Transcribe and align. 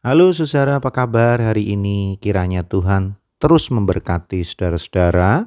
Halo 0.00 0.32
saudara, 0.32 0.80
apa 0.80 0.88
kabar 0.96 1.36
hari 1.44 1.76
ini? 1.76 2.16
Kiranya 2.16 2.64
Tuhan 2.64 3.20
terus 3.36 3.68
memberkati 3.68 4.40
saudara-saudara 4.40 5.44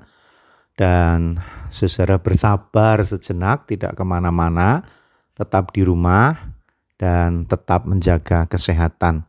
dan 0.78 1.42
saudara 1.74 2.22
bersabar 2.22 3.02
sejenak, 3.02 3.66
tidak 3.66 3.98
ke 3.98 4.06
mana-mana, 4.06 4.86
tetap 5.34 5.74
di 5.74 5.82
rumah 5.82 6.54
dan 7.02 7.50
tetap 7.50 7.90
menjaga 7.90 8.46
kesehatan. 8.46 9.26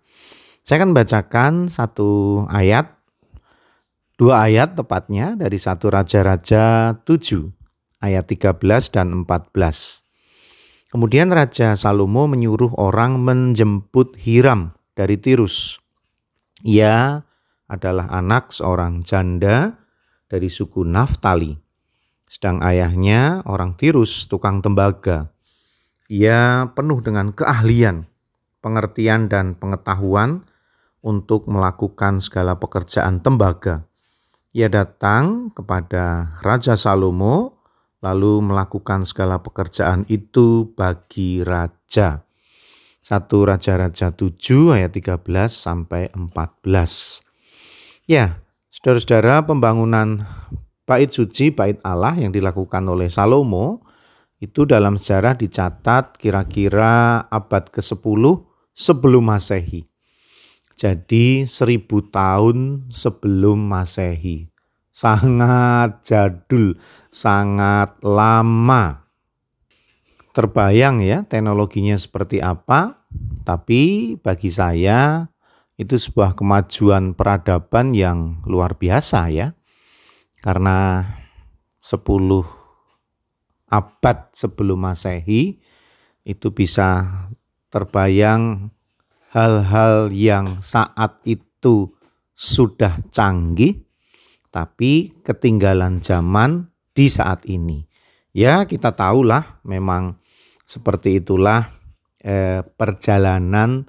Saya 0.60 0.84
akan 0.84 0.92
bacakan 0.92 1.72
satu 1.72 2.44
ayat, 2.52 2.92
dua 4.20 4.44
ayat 4.44 4.76
tepatnya 4.76 5.40
dari 5.40 5.56
satu 5.56 5.88
Raja-Raja 5.88 7.00
7 7.00 8.04
ayat 8.04 8.28
13 8.28 8.60
dan 8.92 9.24
14. 9.24 10.04
Kemudian 10.92 11.32
Raja 11.32 11.72
Salomo 11.80 12.28
menyuruh 12.28 12.76
orang 12.76 13.24
menjemput 13.24 14.20
Hiram 14.20 14.76
dari 14.94 15.18
Tirus. 15.18 15.78
Ia 16.64 17.20
adalah 17.68 18.08
anak 18.14 18.54
seorang 18.54 19.02
janda 19.02 19.74
dari 20.30 20.48
suku 20.48 20.86
Naftali. 20.86 21.52
Sedang 22.26 22.58
ayahnya 22.64 23.44
orang 23.46 23.78
Tirus, 23.78 24.26
tukang 24.26 24.64
tembaga. 24.64 25.30
Ia 26.10 26.70
penuh 26.72 26.98
dengan 27.04 27.30
keahlian, 27.30 28.08
pengertian 28.64 29.30
dan 29.30 29.54
pengetahuan 29.54 30.42
untuk 31.04 31.46
melakukan 31.46 32.18
segala 32.18 32.56
pekerjaan 32.56 33.20
tembaga. 33.20 33.84
Ia 34.56 34.72
datang 34.72 35.52
kepada 35.52 36.36
Raja 36.40 36.78
Salomo 36.78 37.60
lalu 38.04 38.44
melakukan 38.44 39.08
segala 39.08 39.40
pekerjaan 39.40 40.04
itu 40.12 40.68
bagi 40.76 41.40
raja. 41.40 42.23
1 43.04 43.28
Raja-Raja 43.28 44.16
7 44.16 44.72
ayat 44.72 44.96
13 44.96 45.20
sampai 45.52 46.08
14. 46.16 47.20
Ya, 48.08 48.40
saudara-saudara 48.72 49.44
pembangunan 49.44 50.24
bait 50.88 51.12
suci, 51.12 51.52
bait 51.52 51.76
Allah 51.84 52.16
yang 52.16 52.32
dilakukan 52.32 52.80
oleh 52.88 53.12
Salomo 53.12 53.84
itu 54.40 54.64
dalam 54.64 54.96
sejarah 54.96 55.36
dicatat 55.36 56.16
kira-kira 56.16 57.28
abad 57.28 57.68
ke-10 57.68 58.24
sebelum 58.72 59.24
Masehi. 59.28 59.84
Jadi 60.72 61.44
seribu 61.44 62.08
tahun 62.08 62.88
sebelum 62.88 63.68
Masehi. 63.68 64.48
Sangat 64.88 66.00
jadul, 66.00 66.80
sangat 67.12 68.00
lama 68.00 69.03
terbayang 70.34 70.98
ya 70.98 71.22
teknologinya 71.22 71.94
seperti 71.94 72.42
apa, 72.42 73.06
tapi 73.46 74.14
bagi 74.18 74.50
saya 74.50 75.30
itu 75.78 75.94
sebuah 75.94 76.34
kemajuan 76.34 77.14
peradaban 77.14 77.94
yang 77.94 78.42
luar 78.42 78.74
biasa 78.74 79.30
ya. 79.30 79.54
Karena 80.42 81.06
10 81.78 82.02
abad 83.70 84.18
sebelum 84.34 84.78
Masehi 84.82 85.62
itu 86.26 86.48
bisa 86.50 87.06
terbayang 87.70 88.74
hal-hal 89.30 90.10
yang 90.14 90.62
saat 90.62 91.22
itu 91.26 91.94
sudah 92.34 92.98
canggih 93.10 93.86
tapi 94.54 95.10
ketinggalan 95.26 95.98
zaman 95.98 96.70
di 96.94 97.10
saat 97.10 97.42
ini. 97.50 97.82
Ya, 98.30 98.66
kita 98.66 98.94
tahulah 98.94 99.62
memang 99.66 100.18
seperti 100.64 101.20
itulah 101.20 101.68
eh, 102.20 102.64
perjalanan 102.64 103.84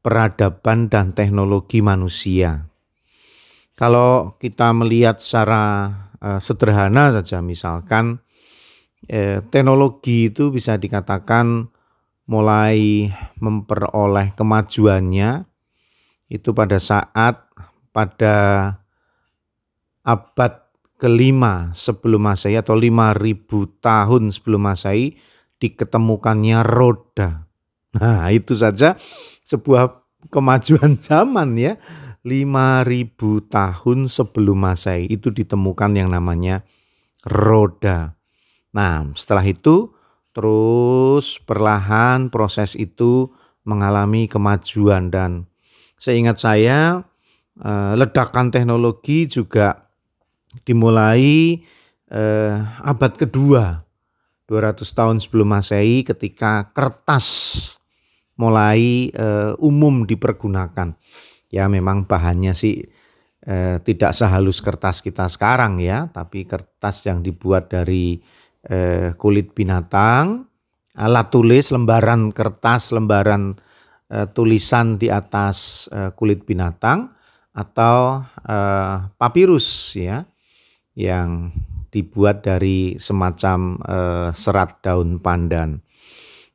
peradaban 0.00 0.88
dan 0.88 1.12
teknologi 1.12 1.84
manusia. 1.84 2.68
Kalau 3.76 4.36
kita 4.40 4.72
melihat 4.76 5.20
secara 5.20 5.88
eh, 6.20 6.40
sederhana 6.40 7.12
saja, 7.12 7.44
misalkan 7.44 8.24
eh, 9.08 9.44
teknologi 9.48 10.32
itu 10.32 10.48
bisa 10.52 10.80
dikatakan 10.80 11.68
mulai 12.30 13.10
memperoleh 13.42 14.32
kemajuannya 14.38 15.50
itu 16.30 16.54
pada 16.54 16.78
saat 16.78 17.42
pada 17.90 18.36
abad 20.06 20.52
kelima 20.94 21.74
sebelum 21.74 22.30
masehi 22.30 22.54
atau 22.54 22.78
lima 22.78 23.10
ribu 23.16 23.66
tahun 23.82 24.30
sebelum 24.30 24.62
masehi 24.62 25.18
diketemukannya 25.60 26.64
roda. 26.64 27.46
Nah, 27.94 28.26
itu 28.32 28.56
saja 28.56 28.96
sebuah 29.44 30.02
kemajuan 30.32 30.98
zaman 31.06 31.54
ya. 31.54 31.76
5000 32.20 33.16
tahun 33.48 33.98
sebelum 34.04 34.58
Masehi 34.60 35.08
itu 35.08 35.32
ditemukan 35.32 35.96
yang 35.96 36.12
namanya 36.12 36.68
roda. 37.24 38.12
Nah, 38.76 39.08
setelah 39.16 39.40
itu 39.40 39.96
terus 40.36 41.40
perlahan 41.40 42.28
proses 42.28 42.76
itu 42.76 43.32
mengalami 43.64 44.28
kemajuan 44.28 45.08
dan 45.08 45.48
seingat 45.96 46.36
saya 46.36 47.08
eh, 47.56 47.92
ledakan 47.96 48.52
teknologi 48.52 49.24
juga 49.24 49.88
dimulai 50.68 51.56
eh, 52.12 52.56
abad 52.84 53.12
kedua 53.16 53.80
200 54.50 54.82
tahun 54.82 55.22
sebelum 55.22 55.54
Masehi 55.54 56.02
ketika 56.02 56.74
kertas 56.74 57.28
mulai 58.34 59.14
uh, 59.14 59.54
umum 59.62 60.02
dipergunakan. 60.02 60.98
Ya 61.54 61.70
memang 61.70 62.10
bahannya 62.10 62.50
sih 62.50 62.82
uh, 63.46 63.78
tidak 63.86 64.10
sehalus 64.10 64.58
kertas 64.58 64.98
kita 64.98 65.30
sekarang 65.30 65.78
ya, 65.78 66.10
tapi 66.10 66.50
kertas 66.50 67.06
yang 67.06 67.22
dibuat 67.22 67.70
dari 67.70 68.18
uh, 68.66 69.14
kulit 69.14 69.54
binatang, 69.54 70.50
alat 70.98 71.30
tulis, 71.30 71.70
lembaran 71.70 72.34
kertas, 72.34 72.90
lembaran 72.90 73.54
uh, 74.10 74.26
tulisan 74.34 74.98
di 74.98 75.06
atas 75.06 75.86
uh, 75.94 76.10
kulit 76.10 76.42
binatang 76.42 77.14
atau 77.54 78.18
uh, 78.50 79.14
papirus 79.14 79.94
ya 79.94 80.26
yang 80.98 81.54
dibuat 81.90 82.46
dari 82.46 82.96
semacam 82.96 83.78
uh, 83.82 84.28
serat 84.34 84.82
daun 84.82 85.18
pandan. 85.18 85.82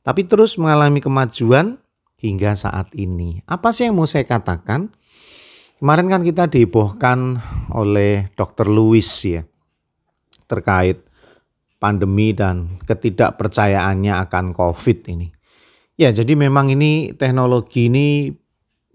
Tapi 0.02 0.28
terus 0.28 0.56
mengalami 0.56 1.04
kemajuan 1.04 1.78
hingga 2.20 2.56
saat 2.56 2.92
ini. 2.96 3.44
Apa 3.46 3.76
sih 3.76 3.88
yang 3.88 4.00
mau 4.00 4.08
saya 4.08 4.24
katakan? 4.24 4.92
Kemarin 5.76 6.08
kan 6.08 6.22
kita 6.24 6.48
dibohkan 6.48 7.38
oleh 7.70 8.32
Dr. 8.34 8.72
Lewis 8.72 9.12
ya 9.28 9.44
terkait 10.46 11.04
pandemi 11.82 12.32
dan 12.32 12.80
ketidakpercayaannya 12.86 14.14
akan 14.26 14.56
COVID 14.56 15.00
ini. 15.12 15.28
Ya, 15.96 16.12
jadi 16.12 16.36
memang 16.36 16.72
ini 16.72 17.16
teknologi 17.16 17.88
ini 17.88 18.32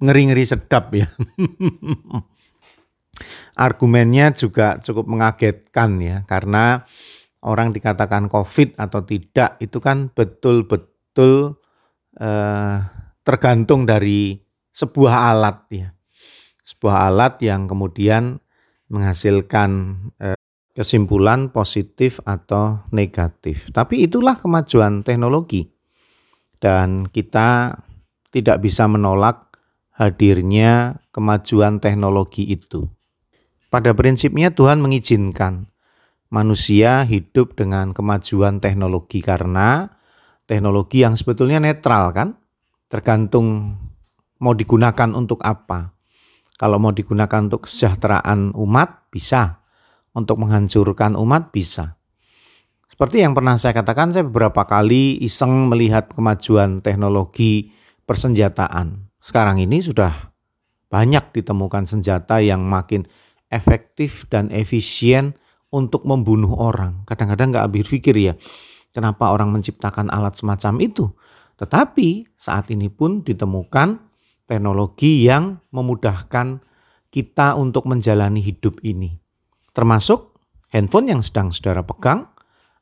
ngeri-ngeri 0.01 0.45
sedap 0.45 0.93
ya. 0.97 1.07
argumennya 3.61 4.33
juga 4.33 4.81
cukup 4.81 5.05
mengagetkan 5.05 6.01
ya 6.01 6.25
karena 6.25 6.89
orang 7.45 7.77
dikatakan 7.77 8.33
COVID 8.33 8.81
atau 8.81 9.05
tidak 9.05 9.61
itu 9.61 9.77
kan 9.85 10.09
betul-betul 10.09 11.61
eh, 12.17 12.77
tergantung 13.21 13.85
dari 13.85 14.41
sebuah 14.73 15.15
alat 15.37 15.59
ya. 15.69 15.89
Sebuah 16.65 17.13
alat 17.13 17.43
yang 17.45 17.69
kemudian 17.69 18.41
menghasilkan 18.89 19.71
eh, 20.17 20.41
kesimpulan 20.73 21.53
positif 21.53 22.25
atau 22.25 22.81
negatif. 22.95 23.69
Tapi 23.75 24.09
itulah 24.09 24.41
kemajuan 24.41 25.05
teknologi. 25.05 25.69
Dan 26.61 27.09
kita 27.09 27.73
tidak 28.29 28.61
bisa 28.61 28.85
menolak 28.85 29.57
hadirnya 29.97 31.01
kemajuan 31.09 31.81
teknologi 31.81 32.49
itu. 32.53 32.85
Pada 33.71 33.95
prinsipnya 33.95 34.51
Tuhan 34.51 34.83
mengizinkan 34.83 35.71
manusia 36.27 37.07
hidup 37.07 37.55
dengan 37.55 37.95
kemajuan 37.95 38.59
teknologi 38.59 39.23
karena 39.23 39.87
teknologi 40.51 41.07
yang 41.07 41.15
sebetulnya 41.15 41.63
netral 41.63 42.11
kan, 42.11 42.35
tergantung 42.91 43.79
mau 44.43 44.59
digunakan 44.59 45.15
untuk 45.15 45.39
apa. 45.47 45.95
Kalau 46.59 46.83
mau 46.83 46.91
digunakan 46.91 47.47
untuk 47.47 47.71
kesejahteraan 47.71 48.59
umat 48.59 49.07
bisa, 49.15 49.63
untuk 50.19 50.43
menghancurkan 50.43 51.15
umat 51.15 51.55
bisa. 51.55 51.95
Seperti 52.91 53.23
yang 53.23 53.39
pernah 53.39 53.55
saya 53.55 53.71
katakan, 53.71 54.11
saya 54.11 54.27
beberapa 54.27 54.67
kali 54.67 55.23
iseng 55.23 55.71
melihat 55.71 56.11
kemajuan 56.11 56.83
teknologi 56.83 57.71
persenjataan. 58.03 59.15
Sekarang 59.23 59.63
ini 59.63 59.79
sudah 59.79 60.35
banyak 60.91 61.31
ditemukan 61.31 61.87
senjata 61.87 62.43
yang 62.43 62.67
makin 62.67 63.07
efektif 63.51 64.31
dan 64.31 64.49
efisien 64.55 65.35
untuk 65.71 66.07
membunuh 66.07 66.55
orang. 66.57 67.03
Kadang-kadang 67.05 67.55
nggak 67.55 67.65
habis 67.67 67.91
pikir 67.91 68.15
ya, 68.17 68.35
kenapa 68.95 69.31
orang 69.31 69.51
menciptakan 69.55 70.11
alat 70.11 70.39
semacam 70.39 70.75
itu. 70.83 71.11
Tetapi 71.59 72.33
saat 72.39 72.73
ini 72.73 72.89
pun 72.89 73.21
ditemukan 73.21 74.01
teknologi 74.49 75.29
yang 75.29 75.61
memudahkan 75.71 76.65
kita 77.11 77.59
untuk 77.59 77.87
menjalani 77.91 78.41
hidup 78.41 78.81
ini. 78.87 79.19
Termasuk 79.71 80.39
handphone 80.75 81.11
yang 81.11 81.23
sedang 81.23 81.55
saudara 81.55 81.87
pegang, 81.87 82.31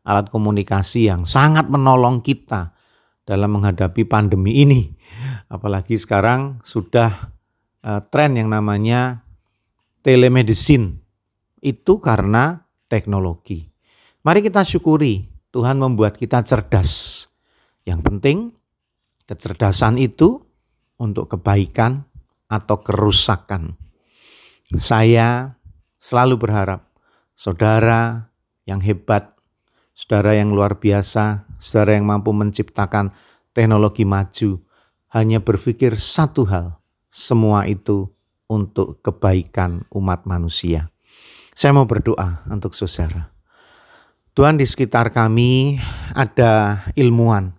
alat 0.05 0.33
komunikasi 0.33 1.09
yang 1.11 1.29
sangat 1.29 1.69
menolong 1.69 2.25
kita 2.25 2.73
dalam 3.29 3.61
menghadapi 3.61 4.09
pandemi 4.09 4.65
ini. 4.65 4.89
Apalagi 5.53 6.01
sekarang 6.01 6.65
sudah 6.65 7.33
uh, 7.85 8.01
tren 8.09 8.37
yang 8.41 8.49
namanya 8.49 9.28
telemedicine. 10.03 11.01
Itu 11.59 11.99
karena 11.99 12.69
teknologi. 12.87 13.67
Mari 14.23 14.45
kita 14.45 14.63
syukuri 14.63 15.27
Tuhan 15.51 15.81
membuat 15.81 16.19
kita 16.19 16.45
cerdas. 16.45 17.25
Yang 17.83 18.01
penting 18.05 18.39
kecerdasan 19.25 19.97
itu 19.97 20.45
untuk 21.01 21.33
kebaikan 21.37 22.05
atau 22.49 22.81
kerusakan. 22.81 23.77
Saya 24.77 25.57
selalu 25.97 26.37
berharap 26.37 26.93
saudara 27.33 28.29
yang 28.69 28.85
hebat, 28.85 29.33
saudara 29.97 30.37
yang 30.37 30.53
luar 30.53 30.77
biasa, 30.77 31.49
saudara 31.57 31.97
yang 31.97 32.05
mampu 32.05 32.37
menciptakan 32.37 33.13
teknologi 33.57 34.05
maju, 34.05 34.61
hanya 35.17 35.41
berpikir 35.41 35.97
satu 35.97 36.45
hal, 36.45 36.77
semua 37.09 37.65
itu 37.65 38.13
untuk 38.49 39.05
kebaikan 39.05 39.85
umat 39.93 40.25
manusia. 40.25 40.91
Saya 41.53 41.77
mau 41.77 41.85
berdoa 41.85 42.49
untuk 42.49 42.73
saudara. 42.73 43.31
Tuhan 44.33 44.57
di 44.57 44.65
sekitar 44.65 45.11
kami 45.11 45.83
ada 46.15 46.83
ilmuwan, 46.95 47.59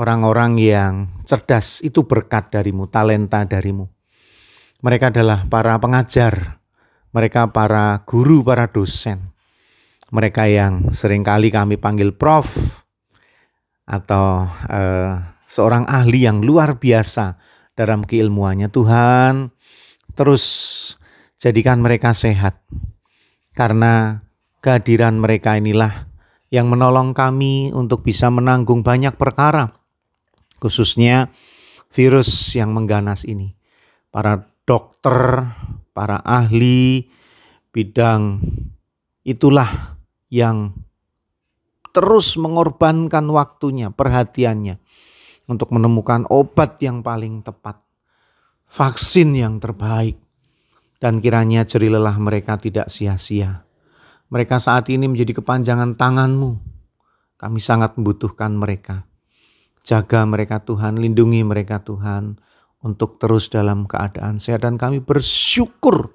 orang-orang 0.00 0.56
yang 0.56 0.92
cerdas, 1.28 1.84
itu 1.84 2.08
berkat 2.08 2.48
darimu, 2.48 2.88
talenta 2.88 3.44
darimu. 3.44 3.84
Mereka 4.80 5.12
adalah 5.12 5.44
para 5.44 5.76
pengajar, 5.76 6.64
mereka 7.12 7.52
para 7.52 8.00
guru, 8.08 8.40
para 8.40 8.72
dosen. 8.72 9.28
Mereka 10.08 10.48
yang 10.48 10.88
sering 10.90 11.20
kali 11.20 11.52
kami 11.52 11.76
panggil 11.76 12.16
prof 12.16 12.48
atau 13.84 14.48
uh, 14.48 15.14
seorang 15.44 15.84
ahli 15.84 16.24
yang 16.24 16.40
luar 16.40 16.80
biasa 16.80 17.36
dalam 17.76 18.08
keilmuannya. 18.08 18.72
Tuhan, 18.72 19.52
terus 20.14 20.44
jadikan 21.36 21.82
mereka 21.82 22.14
sehat. 22.14 22.58
Karena 23.54 24.22
Kehadiran 24.60 25.16
mereka 25.16 25.56
inilah 25.56 26.04
yang 26.52 26.68
menolong 26.68 27.16
kami 27.16 27.72
untuk 27.72 28.04
bisa 28.04 28.28
menanggung 28.28 28.84
banyak 28.84 29.16
perkara, 29.16 29.72
khususnya 30.60 31.32
virus 31.88 32.52
yang 32.52 32.76
mengganas 32.76 33.24
ini. 33.24 33.56
Para 34.12 34.52
dokter, 34.68 35.48
para 35.96 36.20
ahli 36.20 37.08
bidang 37.72 38.44
itulah 39.24 39.96
yang 40.28 40.76
terus 41.96 42.36
mengorbankan 42.36 43.24
waktunya, 43.32 43.88
perhatiannya 43.88 44.76
untuk 45.48 45.72
menemukan 45.72 46.28
obat 46.28 46.76
yang 46.84 47.00
paling 47.00 47.40
tepat, 47.40 47.80
vaksin 48.70 49.34
yang 49.34 49.58
terbaik, 49.58 50.16
dan 51.02 51.18
kiranya 51.18 51.66
jeri 51.66 51.90
lelah 51.90 52.14
mereka 52.22 52.54
tidak 52.54 52.86
sia-sia. 52.86 53.66
Mereka 54.30 54.62
saat 54.62 54.86
ini 54.86 55.10
menjadi 55.10 55.42
kepanjangan 55.42 55.98
tanganmu. 55.98 56.62
Kami 57.34 57.58
sangat 57.58 57.98
membutuhkan 57.98 58.54
mereka. 58.54 59.10
Jaga 59.82 60.22
mereka 60.22 60.62
Tuhan, 60.62 61.02
lindungi 61.02 61.42
mereka 61.42 61.82
Tuhan 61.82 62.38
untuk 62.84 63.18
terus 63.18 63.50
dalam 63.50 63.90
keadaan 63.90 64.38
sehat 64.38 64.62
dan 64.62 64.78
kami 64.78 65.02
bersyukur 65.02 66.14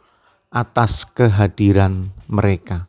atas 0.54 1.04
kehadiran 1.04 2.16
mereka. 2.32 2.88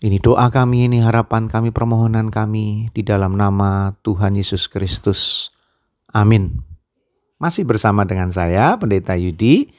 Ini 0.00 0.16
doa 0.20 0.48
kami, 0.48 0.88
ini 0.88 1.00
harapan 1.00 1.48
kami, 1.48 1.72
permohonan 1.72 2.28
kami 2.28 2.88
di 2.92 3.02
dalam 3.04 3.36
nama 3.36 3.92
Tuhan 4.00 4.36
Yesus 4.36 4.68
Kristus. 4.68 5.52
Amin. 6.12 6.69
Masih 7.40 7.64
bersama 7.64 8.04
dengan 8.04 8.28
saya, 8.28 8.76
Pendeta 8.76 9.16
Yudi, 9.16 9.72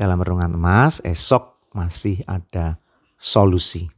dalam 0.00 0.16
Renungan 0.16 0.56
Emas, 0.56 1.04
esok 1.04 1.68
masih 1.76 2.24
ada 2.24 2.80
solusi. 3.20 3.92